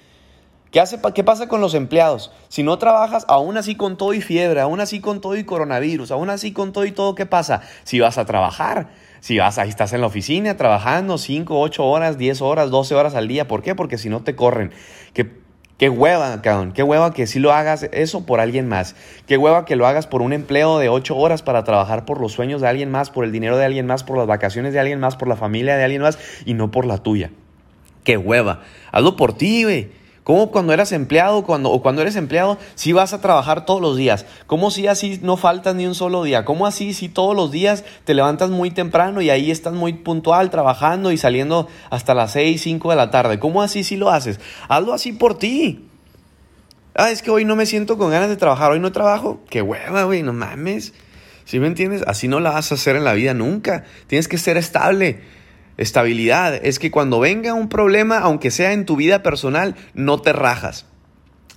[0.71, 2.31] ¿Qué, hace, ¿Qué pasa con los empleados?
[2.47, 6.09] Si no trabajas, aún así con todo y fiebre, aún así con todo y coronavirus,
[6.09, 7.61] aún así con todo y todo, ¿qué pasa?
[7.83, 12.17] Si vas a trabajar, si vas ahí estás en la oficina trabajando 5, 8 horas,
[12.17, 13.75] 10 horas, 12 horas al día, ¿por qué?
[13.75, 14.71] Porque si no te corren.
[15.13, 15.47] Que
[15.79, 16.73] Qué hueva, cabrón.
[16.73, 18.95] Qué hueva que si lo hagas eso por alguien más.
[19.27, 22.33] Qué hueva que lo hagas por un empleo de ocho horas para trabajar por los
[22.33, 24.99] sueños de alguien más, por el dinero de alguien más, por las vacaciones de alguien
[24.99, 27.31] más, por la familia de alguien más y no por la tuya.
[28.03, 28.61] Qué hueva.
[28.91, 29.98] Hazlo por ti, güey.
[30.29, 33.97] ¿Cómo cuando eras empleado cuando, o cuando eres empleado si vas a trabajar todos los
[33.97, 34.27] días?
[34.45, 36.45] ¿Cómo si así no faltas ni un solo día?
[36.45, 40.51] ¿Cómo así si todos los días te levantas muy temprano y ahí estás muy puntual
[40.51, 43.39] trabajando y saliendo hasta las 6, 5 de la tarde?
[43.39, 44.39] ¿Cómo así si lo haces?
[44.67, 45.87] Hazlo así por ti.
[46.93, 49.39] Ah, es que hoy no me siento con ganas de trabajar, hoy no trabajo.
[49.49, 50.93] Qué hueva, güey, no mames.
[51.45, 52.03] ¿Sí me entiendes?
[52.05, 53.83] Así no la vas a hacer en la vida nunca.
[54.05, 55.23] Tienes que ser estable.
[55.79, 60.33] Estabilidad es que cuando venga un problema, aunque sea en tu vida personal, no te
[60.33, 60.85] rajas.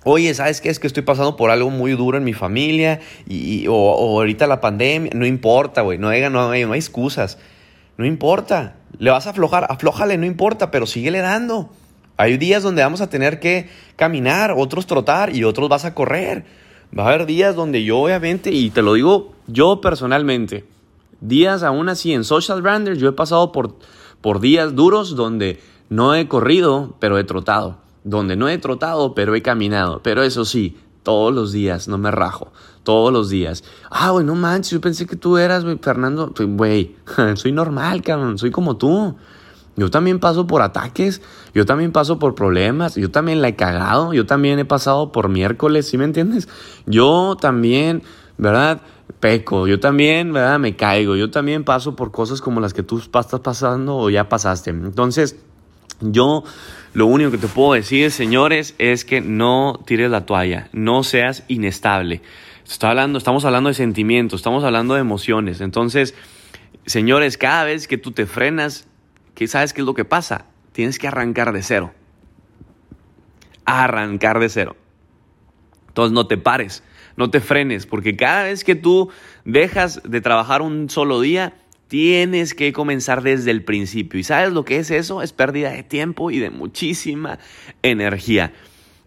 [0.05, 0.69] Oye, ¿sabes qué?
[0.69, 4.61] Es que estoy pasando por algo muy duro en mi familia y, o, ahorita la
[4.61, 5.11] pandemia.
[5.13, 5.97] No importa, güey.
[5.97, 7.37] No hay, no, no hay excusas.
[7.97, 8.77] No importa.
[8.97, 11.69] Le vas a aflojar, aflójale, no importa, pero síguele dando.
[12.15, 16.45] Hay días donde vamos a tener que caminar, otros trotar y otros vas a correr.
[16.97, 20.63] Va a haber días donde yo obviamente, y te lo digo yo personalmente,
[21.19, 23.75] días aún así en Social Branders, yo he pasado por
[24.23, 25.59] por días duros donde
[25.89, 30.45] no he corrido, pero he trotado, donde no he trotado, pero he caminado, pero eso
[30.45, 33.65] sí, todos los días, no me rajo, todos los días.
[33.91, 36.95] Ah, güey, no manches, yo pensé que tú eras, güey, Fernando, güey,
[37.35, 39.15] soy normal, cabrón, soy como tú.
[39.75, 41.21] Yo también paso por ataques,
[41.53, 45.27] yo también paso por problemas, yo también la he cagado, yo también he pasado por
[45.27, 46.47] miércoles, ¿sí me entiendes?
[46.85, 48.03] Yo también,
[48.37, 48.81] ¿verdad?
[49.23, 50.59] Peco, yo también, ¿verdad?
[50.59, 54.27] Me caigo, yo también paso por cosas como las que tú estás pasando o ya
[54.27, 54.71] pasaste.
[54.71, 55.37] Entonces,
[56.01, 56.43] yo
[56.93, 61.45] lo único que te puedo decir, señores, es que no tires la toalla, no seas
[61.47, 62.21] inestable.
[62.81, 65.61] Hablando, estamos hablando de sentimientos, estamos hablando de emociones.
[65.61, 66.15] Entonces,
[66.85, 68.89] señores, cada vez que tú te frenas,
[69.35, 70.47] ¿qué sabes qué es lo que pasa?
[70.73, 71.93] Tienes que arrancar de cero.
[73.63, 74.75] Arrancar de cero.
[75.87, 76.83] Entonces no te pares
[77.17, 79.09] no te frenes, porque cada vez que tú
[79.45, 81.53] dejas de trabajar un solo día,
[81.87, 84.19] tienes que comenzar desde el principio.
[84.19, 85.21] ¿Y sabes lo que es eso?
[85.21, 87.39] Es pérdida de tiempo y de muchísima
[87.81, 88.53] energía.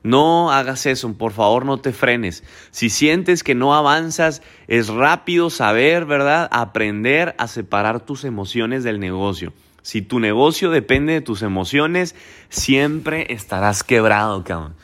[0.04, 2.44] No hagas eso, por favor no te frenes.
[2.70, 6.48] Si sientes que no avanzas, es rápido saber, ¿verdad?
[6.52, 9.52] Aprender a separar tus emociones del negocio.
[9.82, 12.14] Si tu negocio depende de tus emociones,
[12.50, 14.76] siempre estarás quebrado, cabrón.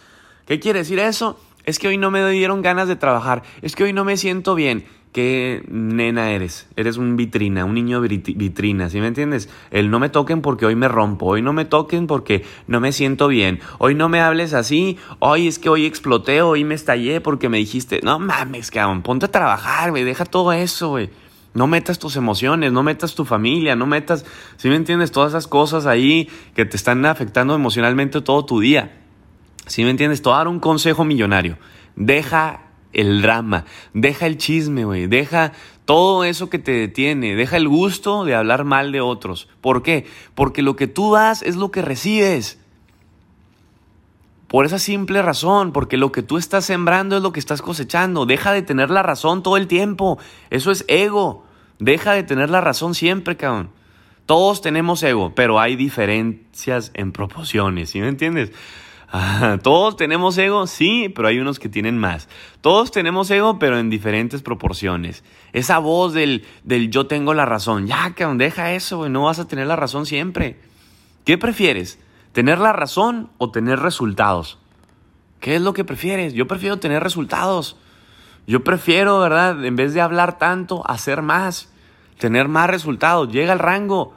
[0.44, 1.38] ¿Qué quiere decir eso?
[1.64, 3.42] Es que hoy no me dieron ganas de trabajar.
[3.62, 4.84] Es que hoy no me siento bien.
[5.12, 6.66] ¿Qué nena eres?
[6.74, 9.50] Eres un vitrina, un niño vitrina, ¿sí me entiendes?
[9.70, 12.92] El no me toquen porque hoy me rompo, hoy no me toquen porque no me
[12.92, 17.20] siento bien, hoy no me hables así, hoy es que hoy exploté, hoy me estallé
[17.20, 21.10] porque me dijiste, no mames, cabrón, ponte a trabajar, güey, deja todo eso, güey.
[21.52, 24.24] No metas tus emociones, no metas tu familia, no metas,
[24.56, 25.12] ¿sí me entiendes?
[25.12, 29.01] Todas esas cosas ahí que te están afectando emocionalmente todo tu día.
[29.66, 30.22] Si me entiendes?
[30.22, 31.58] Te voy a dar un consejo millonario.
[31.96, 35.52] Deja el drama, deja el chisme, güey, deja
[35.84, 39.48] todo eso que te detiene, deja el gusto de hablar mal de otros.
[39.60, 40.06] ¿Por qué?
[40.34, 42.58] Porque lo que tú das es lo que recibes.
[44.48, 48.26] Por esa simple razón, porque lo que tú estás sembrando es lo que estás cosechando.
[48.26, 50.18] Deja de tener la razón todo el tiempo.
[50.50, 51.46] Eso es ego.
[51.78, 53.70] Deja de tener la razón siempre, cabrón.
[54.26, 58.52] Todos tenemos ego, pero hay diferencias en proporciones, ¿sí me entiendes?
[59.62, 62.28] Todos tenemos ego, sí, pero hay unos que tienen más.
[62.60, 65.22] Todos tenemos ego, pero en diferentes proporciones.
[65.52, 67.86] Esa voz del, del yo tengo la razón.
[67.86, 70.58] Ya, cabrón, deja eso, No vas a tener la razón siempre.
[71.24, 71.98] ¿Qué prefieres?
[72.32, 74.58] ¿Tener la razón o tener resultados?
[75.40, 76.32] ¿Qué es lo que prefieres?
[76.32, 77.76] Yo prefiero tener resultados.
[78.46, 79.62] Yo prefiero, ¿verdad?
[79.64, 81.70] En vez de hablar tanto, hacer más.
[82.18, 83.30] Tener más resultados.
[83.30, 84.14] Llega al rango.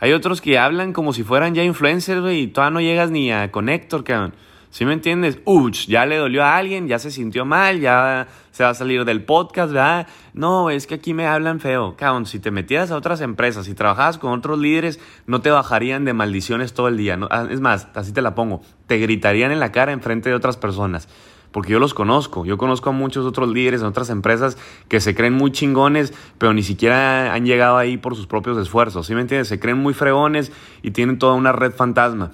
[0.00, 3.30] Hay otros que hablan como si fueran ya influencers, güey, y todavía no llegas ni
[3.30, 4.34] a Connector, cabrón.
[4.70, 5.40] ¿Sí me entiendes?
[5.44, 9.04] Uch, ya le dolió a alguien, ya se sintió mal, ya se va a salir
[9.04, 10.06] del podcast, ¿verdad?
[10.32, 11.96] No, es que aquí me hablan feo.
[11.96, 16.04] Cabrón, si te metieras a otras empresas, si trabajabas con otros líderes, no te bajarían
[16.04, 17.18] de maldiciones todo el día.
[17.30, 20.36] Ah, es más, así te la pongo, te gritarían en la cara en frente de
[20.36, 21.08] otras personas.
[21.52, 24.56] Porque yo los conozco, yo conozco a muchos otros líderes en otras empresas
[24.88, 29.06] que se creen muy chingones, pero ni siquiera han llegado ahí por sus propios esfuerzos,
[29.06, 29.48] ¿sí me entiendes?
[29.48, 32.30] Se creen muy fregones y tienen toda una red fantasma.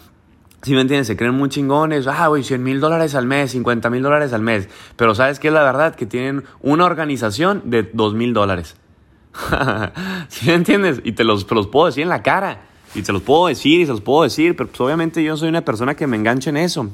[0.63, 1.07] ¿Sí me entiendes?
[1.07, 2.09] Se creen muy chingones.
[2.09, 4.69] Ah, güey, 100 mil dólares al mes, 50 mil dólares al mes.
[4.97, 5.95] Pero ¿sabes qué es la verdad?
[5.95, 8.75] Que tienen una organización de 2 mil dólares.
[10.29, 11.01] ¿Sí me entiendes?
[11.05, 12.63] Y te los, los puedo decir en la cara.
[12.95, 14.57] Y te los puedo decir y se los puedo decir.
[14.57, 16.91] Pero pues obviamente yo soy una persona que me engancha en eso.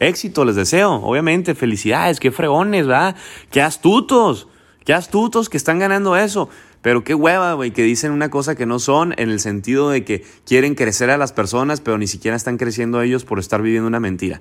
[0.00, 1.54] Éxito les deseo, obviamente.
[1.54, 3.16] Felicidades, qué fregones, ¿verdad?
[3.50, 4.48] Qué astutos.
[4.84, 6.48] Qué astutos que están ganando eso.
[6.82, 10.04] Pero qué hueva, güey, que dicen una cosa que no son en el sentido de
[10.04, 13.88] que quieren crecer a las personas, pero ni siquiera están creciendo ellos por estar viviendo
[13.88, 14.40] una mentira.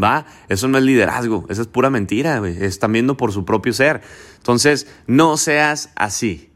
[0.00, 0.26] ¿Va?
[0.48, 2.62] Eso no es liderazgo, eso es pura mentira, güey.
[2.62, 4.02] Están viendo por su propio ser.
[4.36, 6.50] Entonces, no seas así.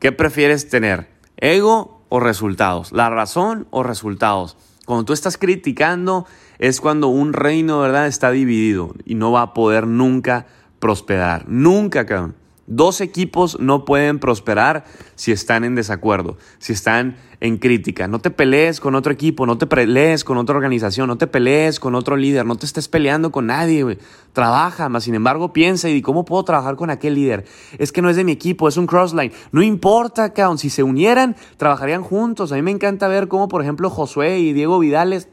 [0.00, 1.08] ¿Qué prefieres tener?
[1.36, 2.90] ¿Ego o resultados?
[2.92, 4.56] ¿La razón o resultados?
[4.88, 6.24] Cuando tú estás criticando
[6.58, 10.46] es cuando un reino, ¿verdad?, está dividido y no va a poder nunca
[10.78, 11.44] prosperar.
[11.46, 12.34] Nunca, cabrón.
[12.70, 18.08] Dos equipos no pueden prosperar si están en desacuerdo, si están en crítica.
[18.08, 21.80] No te pelees con otro equipo, no te pelees con otra organización, no te pelees
[21.80, 23.98] con otro líder, no te estés peleando con nadie.
[24.34, 27.46] Trabaja, más sin embargo piensa y ¿cómo puedo trabajar con aquel líder?
[27.78, 29.32] Es que no es de mi equipo, es un crossline.
[29.50, 32.52] No importa, cabrón, si se unieran, trabajarían juntos.
[32.52, 35.28] A mí me encanta ver cómo, por ejemplo, Josué y Diego Vidales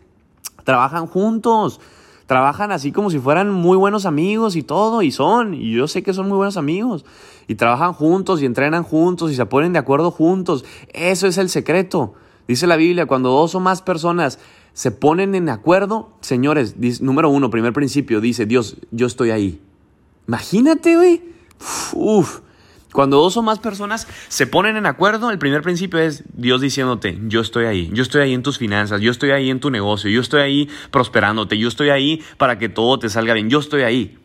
[0.63, 1.82] trabajan juntos
[2.26, 6.04] trabajan así como si fueran muy buenos amigos y todo, y son, y yo sé
[6.04, 7.06] que son muy buenos amigos,
[7.48, 10.66] y trabajan juntos y entrenan juntos y se ponen de acuerdo juntos.
[10.94, 12.14] Eso es el secreto.
[12.48, 14.40] Dice la Biblia, cuando dos o más personas
[14.74, 19.62] se ponen en acuerdo, señores, número uno, primer principio, dice Dios, yo estoy ahí.
[20.28, 21.22] Imagínate, güey.
[21.94, 22.42] Uf,
[22.95, 27.19] cuando dos o más personas se ponen en acuerdo, el primer principio es Dios diciéndote,
[27.27, 30.10] yo estoy ahí, yo estoy ahí en tus finanzas, yo estoy ahí en tu negocio,
[30.10, 33.81] yo estoy ahí prosperándote, yo estoy ahí para que todo te salga bien, yo estoy
[33.81, 34.17] ahí.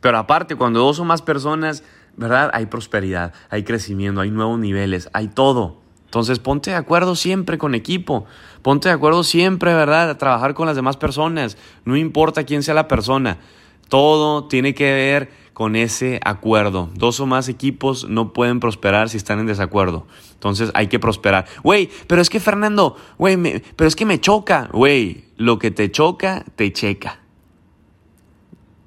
[0.00, 1.82] Pero aparte, cuando dos o más personas,
[2.16, 2.50] ¿verdad?
[2.54, 5.80] Hay prosperidad, hay crecimiento, hay nuevos niveles, hay todo.
[6.04, 8.24] Entonces ponte de acuerdo siempre con equipo,
[8.62, 10.10] ponte de acuerdo siempre, ¿verdad?
[10.10, 13.38] A trabajar con las demás personas, no importa quién sea la persona,
[13.88, 16.88] todo tiene que ver con ese acuerdo.
[16.94, 20.06] Dos o más equipos no pueden prosperar si están en desacuerdo.
[20.32, 21.44] Entonces hay que prosperar.
[21.62, 24.70] Güey, pero es que Fernando, güey, pero es que me choca.
[24.72, 27.20] Güey, lo que te choca, te checa.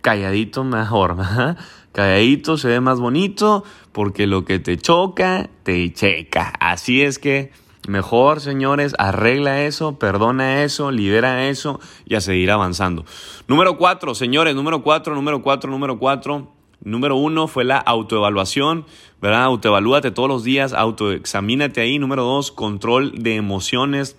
[0.02, 1.16] Calladito mejor.
[1.92, 6.54] Calladito se ve más bonito porque lo que te choca, te checa.
[6.60, 7.52] Así es que
[7.86, 13.04] Mejor, señores, arregla eso, perdona eso, libera eso y a seguir avanzando.
[13.50, 16.54] Número cuatro, señores, número cuatro, número cuatro, número cuatro.
[16.84, 18.86] Número uno fue la autoevaluación,
[19.22, 19.46] ¿verdad?
[19.46, 21.98] Autoevalúate todos los días, autoexamínate ahí.
[21.98, 24.18] Número dos, control de emociones,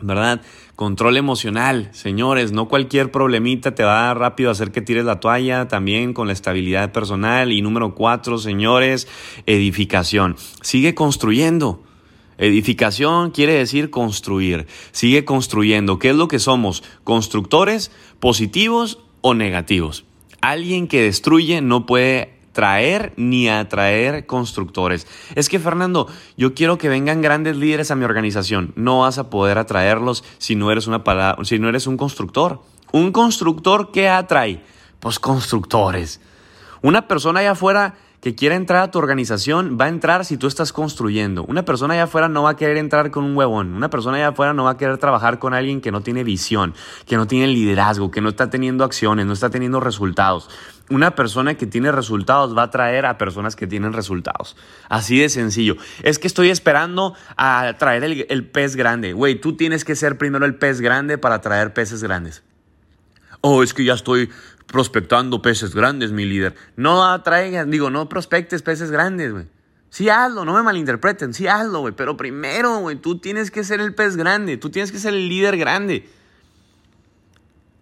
[0.00, 0.40] ¿verdad?
[0.76, 5.66] Control emocional, señores, no cualquier problemita te va rápido a hacer que tires la toalla,
[5.66, 7.50] también con la estabilidad personal.
[7.50, 9.08] Y número cuatro, señores,
[9.46, 10.36] edificación.
[10.60, 11.82] Sigue construyendo.
[12.38, 14.66] Edificación quiere decir construir.
[14.92, 15.98] Sigue construyendo.
[15.98, 16.84] ¿Qué es lo que somos?
[17.02, 17.90] ¿Constructores
[18.20, 20.05] positivos o negativos?
[20.46, 25.08] Alguien que destruye no puede traer ni atraer constructores.
[25.34, 26.06] Es que Fernando,
[26.36, 28.72] yo quiero que vengan grandes líderes a mi organización.
[28.76, 31.02] No vas a poder atraerlos si no eres una
[31.42, 32.62] si no eres un constructor.
[32.92, 34.62] Un constructor que atrae,
[35.00, 36.20] pues constructores.
[36.80, 40.48] Una persona allá afuera que quiera entrar a tu organización va a entrar si tú
[40.48, 41.44] estás construyendo.
[41.44, 43.72] Una persona allá afuera no va a querer entrar con un huevón.
[43.72, 46.74] Una persona allá afuera no va a querer trabajar con alguien que no tiene visión,
[47.06, 50.50] que no tiene liderazgo, que no está teniendo acciones, no está teniendo resultados.
[50.90, 54.56] Una persona que tiene resultados va a traer a personas que tienen resultados.
[54.88, 55.76] Así de sencillo.
[56.02, 59.12] Es que estoy esperando a traer el, el pez grande.
[59.12, 62.42] Güey, tú tienes que ser primero el pez grande para traer peces grandes.
[63.40, 64.30] Oh, es que ya estoy
[64.76, 66.54] prospectando peces grandes, mi líder.
[66.76, 69.46] No atraigan, digo, no prospectes peces grandes, güey.
[69.88, 71.94] Sí hazlo, no me malinterpreten, sí hazlo, güey.
[71.94, 75.30] Pero primero, güey, tú tienes que ser el pez grande, tú tienes que ser el
[75.30, 76.06] líder grande.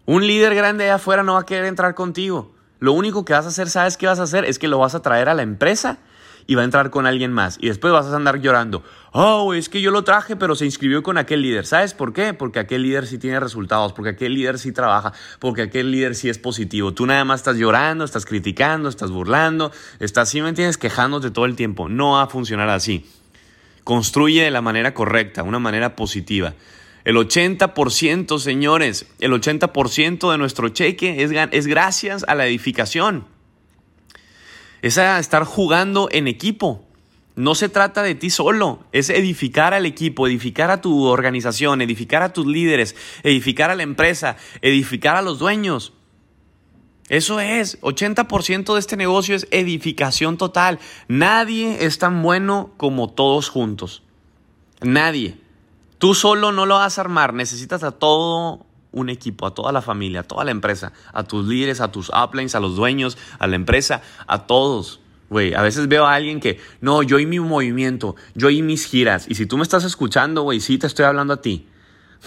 [0.06, 2.54] Un líder grande allá afuera no va a querer entrar contigo.
[2.78, 4.44] Lo único que vas a hacer, ¿sabes qué vas a hacer?
[4.44, 5.98] Es que lo vas a traer a la empresa
[6.46, 7.58] y va a entrar con alguien más.
[7.60, 8.82] Y después vas a andar llorando.
[9.12, 11.66] Oh, es que yo lo traje, pero se inscribió con aquel líder.
[11.66, 12.34] ¿Sabes por qué?
[12.34, 16.28] Porque aquel líder sí tiene resultados, porque aquel líder sí trabaja, porque aquel líder sí
[16.28, 16.92] es positivo.
[16.92, 21.44] Tú nada más estás llorando, estás criticando, estás burlando, estás, si me entiendes, quejándote todo
[21.44, 21.88] el tiempo.
[21.88, 23.06] No va a funcionar así.
[23.84, 26.54] Construye de la manera correcta, una manera positiva.
[27.04, 33.26] El 80%, señores, el 80% de nuestro cheque es, es gracias a la edificación.
[34.84, 36.84] Es a estar jugando en equipo.
[37.36, 42.22] No se trata de ti solo, es edificar al equipo, edificar a tu organización, edificar
[42.22, 45.94] a tus líderes, edificar a la empresa, edificar a los dueños.
[47.08, 50.78] Eso es, 80% de este negocio es edificación total.
[51.08, 54.02] Nadie es tan bueno como todos juntos.
[54.82, 55.38] Nadie.
[55.96, 59.82] Tú solo no lo vas a armar, necesitas a todo un equipo, a toda la
[59.82, 63.46] familia, a toda la empresa, a tus líderes, a tus uplines, a los dueños, a
[63.46, 65.00] la empresa, a todos.
[65.30, 68.86] Güey, a veces veo a alguien que, no, yo y mi movimiento, yo y mis
[68.86, 69.26] giras.
[69.28, 71.66] Y si tú me estás escuchando, güey, sí te estoy hablando a ti.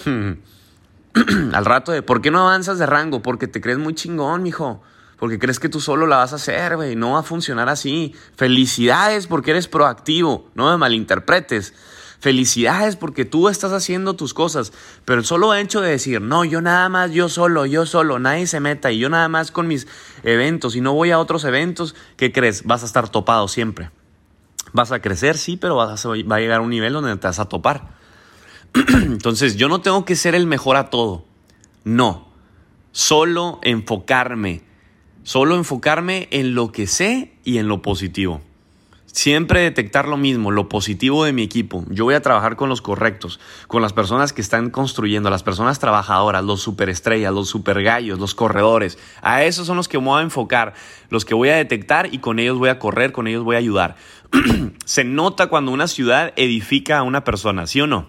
[1.54, 3.22] Al rato de, ¿por qué no avanzas de rango?
[3.22, 4.84] Porque te crees muy chingón, mijo.
[5.18, 6.96] Porque crees que tú solo la vas a hacer, güey.
[6.96, 8.14] No va a funcionar así.
[8.36, 10.50] Felicidades porque eres proactivo.
[10.54, 11.74] No me malinterpretes.
[12.20, 14.74] Felicidades porque tú estás haciendo tus cosas.
[15.06, 18.48] Pero el solo hecho de decir, no, yo nada más, yo solo, yo solo, nadie
[18.48, 19.88] se meta y yo nada más con mis
[20.24, 22.64] eventos y no voy a otros eventos, ¿qué crees?
[22.64, 23.92] Vas a estar topado siempre.
[24.74, 27.28] Vas a crecer, sí, pero vas a, va a llegar a un nivel donde te
[27.28, 27.96] vas a topar.
[28.74, 31.24] Entonces, yo no tengo que ser el mejor a todo.
[31.84, 32.28] No.
[32.92, 34.64] Solo enfocarme.
[35.24, 38.42] Solo enfocarme en lo que sé y en lo positivo.
[39.18, 41.84] Siempre detectar lo mismo, lo positivo de mi equipo.
[41.90, 45.80] Yo voy a trabajar con los correctos, con las personas que están construyendo, las personas
[45.80, 49.00] trabajadoras, los superestrellas, los supergallos, los corredores.
[49.24, 50.76] A esos son los que voy a enfocar,
[51.10, 53.58] los que voy a detectar y con ellos voy a correr, con ellos voy a
[53.58, 53.96] ayudar.
[54.86, 58.08] Se nota cuando una ciudad edifica a una persona, ¿sí o no?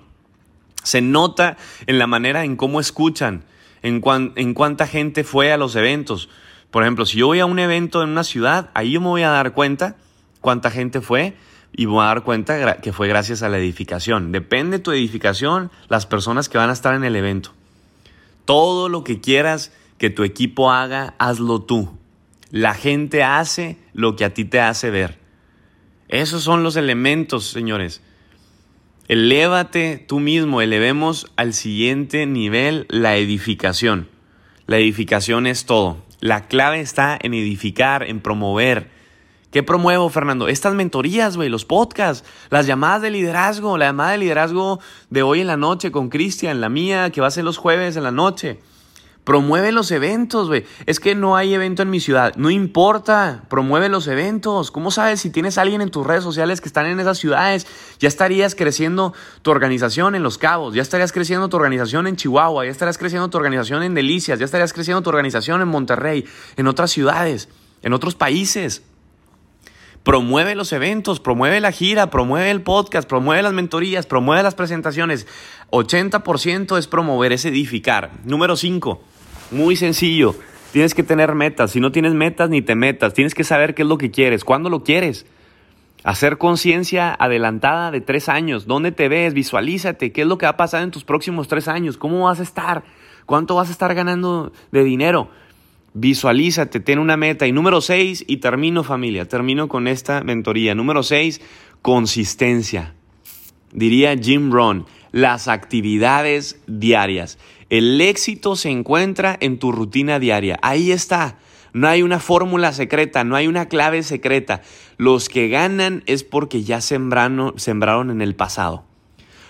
[0.82, 3.44] Se nota en la manera en cómo escuchan,
[3.80, 4.02] en,
[4.36, 6.28] en cuánta gente fue a los eventos.
[6.70, 9.22] Por ejemplo, si yo voy a un evento en una ciudad, ahí yo me voy
[9.22, 9.96] a dar cuenta
[10.40, 11.34] cuánta gente fue
[11.72, 14.32] y voy a dar cuenta que fue gracias a la edificación.
[14.32, 17.52] Depende de tu edificación, las personas que van a estar en el evento.
[18.44, 21.98] Todo lo que quieras que tu equipo haga, hazlo tú.
[22.50, 25.18] La gente hace lo que a ti te hace ver.
[26.08, 28.00] Esos son los elementos, señores.
[29.08, 34.08] Elévate tú mismo, elevemos al siguiente nivel la edificación.
[34.66, 36.04] La edificación es todo.
[36.20, 38.90] La clave está en edificar, en promover,
[39.50, 40.46] ¿Qué promuevo, Fernando?
[40.46, 45.40] Estas mentorías, güey, los podcasts, las llamadas de liderazgo, la llamada de liderazgo de hoy
[45.40, 48.10] en la noche con Cristian, la mía, que va a ser los jueves en la
[48.10, 48.60] noche.
[49.24, 50.64] Promueve los eventos, güey.
[50.86, 52.34] Es que no hay evento en mi ciudad.
[52.36, 53.44] No importa.
[53.50, 54.70] Promueve los eventos.
[54.70, 57.66] ¿Cómo sabes si tienes a alguien en tus redes sociales que están en esas ciudades?
[57.98, 60.74] Ya estarías creciendo tu organización en Los Cabos.
[60.74, 62.64] Ya estarías creciendo tu organización en Chihuahua.
[62.64, 64.38] Ya estarías creciendo tu organización en Delicias.
[64.38, 66.24] Ya estarías creciendo tu organización en Monterrey.
[66.56, 67.50] En otras ciudades.
[67.82, 68.82] En otros países.
[70.08, 75.26] Promueve los eventos, promueve la gira, promueve el podcast, promueve las mentorías, promueve las presentaciones.
[75.70, 78.12] 80% es promover, es edificar.
[78.24, 79.02] Número 5,
[79.50, 80.34] muy sencillo.
[80.72, 81.72] Tienes que tener metas.
[81.72, 83.12] Si no tienes metas, ni te metas.
[83.12, 85.26] Tienes que saber qué es lo que quieres, cuándo lo quieres.
[86.04, 88.66] Hacer conciencia adelantada de tres años.
[88.66, 89.34] ¿Dónde te ves?
[89.34, 90.10] Visualízate.
[90.10, 91.98] ¿Qué es lo que va a pasar en tus próximos tres años?
[91.98, 92.82] ¿Cómo vas a estar?
[93.26, 95.28] ¿Cuánto vas a estar ganando de dinero?
[95.94, 97.46] Visualízate, ten una meta.
[97.46, 100.74] Y número seis, y termino familia, termino con esta mentoría.
[100.74, 101.40] Número seis,
[101.82, 102.94] consistencia.
[103.72, 107.38] Diría Jim Rohn, las actividades diarias.
[107.70, 110.58] El éxito se encuentra en tu rutina diaria.
[110.62, 111.36] Ahí está.
[111.74, 114.62] No hay una fórmula secreta, no hay una clave secreta.
[114.96, 118.84] Los que ganan es porque ya sembraron, sembraron en el pasado.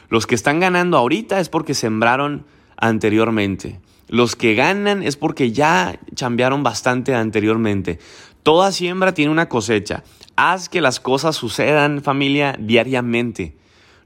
[0.08, 2.44] Los que están ganando ahorita es porque sembraron
[2.76, 3.80] anteriormente.
[4.08, 7.98] Los que ganan es porque ya chambearon bastante anteriormente.
[8.42, 10.02] Toda siembra tiene una cosecha.
[10.36, 13.56] Haz que las cosas sucedan, familia, diariamente.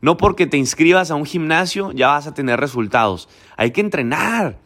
[0.00, 3.28] No porque te inscribas a un gimnasio ya vas a tener resultados.
[3.56, 4.58] Hay que entrenar.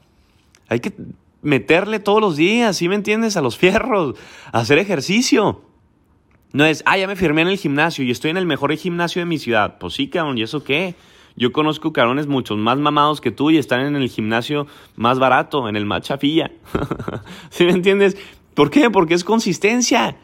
[0.69, 0.95] Hay que
[1.43, 3.37] meterle todos los días, ¿sí me entiendes?
[3.37, 4.17] A los fierros,
[4.53, 5.63] hacer ejercicio.
[6.53, 9.21] No es, ah, ya me firmé en el gimnasio y estoy en el mejor gimnasio
[9.21, 9.77] de mi ciudad.
[9.79, 10.95] Pues sí, cabrón, ¿y eso qué?
[11.37, 15.69] Yo conozco carones muchos más mamados que tú y están en el gimnasio más barato,
[15.69, 16.51] en el más chafilla.
[17.51, 18.17] ¿Sí me entiendes?
[18.55, 18.91] ¿Por qué?
[18.91, 20.17] Porque es consistencia.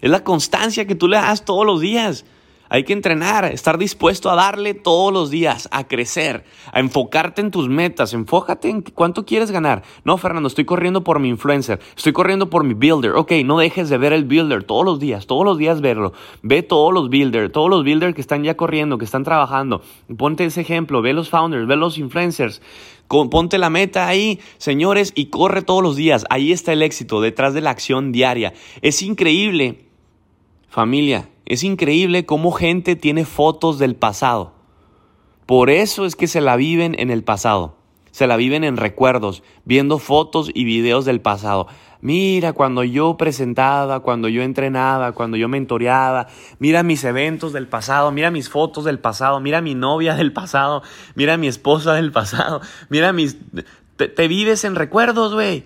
[0.00, 2.24] Es la constancia que tú le das todos los días.
[2.70, 7.50] Hay que entrenar, estar dispuesto a darle todos los días, a crecer, a enfocarte en
[7.50, 9.82] tus metas, enfócate en cuánto quieres ganar.
[10.04, 13.12] No, Fernando, estoy corriendo por mi influencer, estoy corriendo por mi builder.
[13.12, 16.12] Ok, no dejes de ver el builder todos los días, todos los días verlo.
[16.42, 19.82] Ve todos los builders, todos los builders que están ya corriendo, que están trabajando.
[20.16, 22.60] Ponte ese ejemplo, ve los founders, ve los influencers.
[23.08, 26.26] Ponte la meta ahí, señores, y corre todos los días.
[26.28, 28.52] Ahí está el éxito, detrás de la acción diaria.
[28.82, 29.86] Es increíble,
[30.68, 34.52] familia, es increíble cómo gente tiene fotos del pasado.
[35.46, 37.76] Por eso es que se la viven en el pasado.
[38.10, 41.66] Se la viven en recuerdos, viendo fotos y videos del pasado.
[42.02, 46.26] Mira, cuando yo presentaba, cuando yo entrenaba, cuando yo mentoreaba,
[46.58, 50.82] mira mis eventos del pasado, mira mis fotos del pasado, mira mi novia del pasado,
[51.14, 53.38] mira mi esposa del pasado, mira mis...
[53.96, 55.64] Te, vives en recuerdos, güey.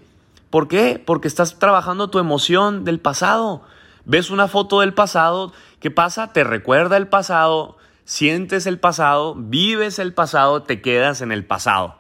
[0.49, 1.03] ¿Por qué?
[1.05, 3.63] Porque estás trabajando tu emoción del pasado.
[4.05, 5.53] Ves una foto del pasado,
[5.83, 6.33] ¿qué pasa?
[6.33, 11.97] Te recuerda el pasado, sientes el pasado, vives el pasado, te quedas en el pasado.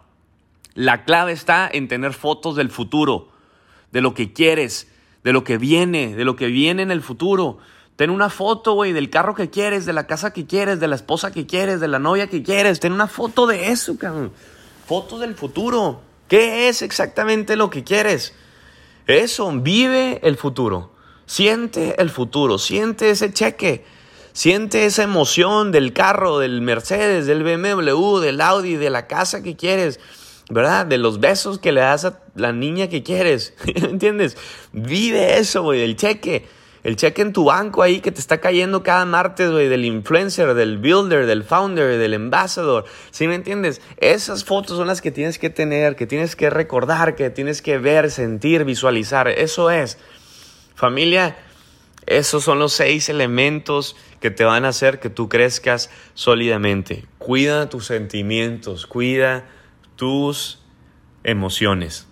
[0.74, 3.28] La clave está en tener fotos del futuro
[3.90, 4.88] de lo que quieres,
[5.24, 7.58] de lo que viene, de lo que viene en el futuro.
[7.96, 10.94] Ten una foto, güey, del carro que quieres, de la casa que quieres, de la
[10.94, 12.78] esposa que quieres, de la novia que quieres.
[12.78, 14.32] Ten una foto de eso, cabrón.
[14.86, 16.02] Fotos del futuro.
[16.28, 18.32] ¿Qué es exactamente lo que quieres?
[19.08, 20.92] Eso, vive el futuro.
[21.26, 23.84] Siente el futuro, siente ese cheque.
[24.32, 29.56] Siente esa emoción del carro, del Mercedes, del BMW, del Audi, de la casa que
[29.56, 30.00] quieres.
[30.50, 30.86] ¿verdad?
[30.86, 34.36] De los besos que le das a la niña que quieres, ¿entiendes?
[34.72, 36.46] Vive eso, güey, el cheque.
[36.82, 40.54] El cheque en tu banco ahí que te está cayendo cada martes, güey, del influencer,
[40.54, 42.86] del builder, del founder, del ambassador.
[43.12, 43.80] ¿Sí me entiendes?
[43.98, 47.78] Esas fotos son las que tienes que tener, que tienes que recordar, que tienes que
[47.78, 49.28] ver, sentir, visualizar.
[49.28, 49.96] Eso es.
[50.82, 51.36] Familia,
[52.06, 57.04] esos son los seis elementos que te van a hacer que tú crezcas sólidamente.
[57.18, 59.44] Cuida tus sentimientos, cuida
[59.94, 60.58] tus
[61.22, 62.08] emociones.